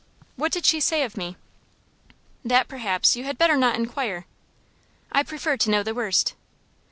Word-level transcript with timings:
"What 0.35 0.51
did 0.51 0.65
she 0.65 0.79
say 0.79 1.03
of 1.03 1.15
me?" 1.15 1.37
"That, 2.43 2.67
perhaps, 2.67 3.15
you 3.15 3.23
had 3.25 3.37
better 3.37 3.55
not 3.55 3.75
inquire." 3.75 4.25
"I 5.11 5.21
prefer 5.21 5.57
to 5.57 5.69
know 5.69 5.83
the 5.83 5.93
worst." 5.93 6.33